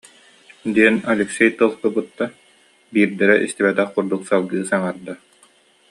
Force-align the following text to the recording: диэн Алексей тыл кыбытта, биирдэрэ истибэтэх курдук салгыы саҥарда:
диэн 0.75 0.95
Алексей 1.13 1.49
тыл 1.57 1.71
кыбытта, 1.81 2.25
биирдэрэ 2.93 3.35
истибэтэх 3.45 3.87
курдук 3.93 4.21
салгыы 4.29 4.61
саҥарда: 4.69 5.13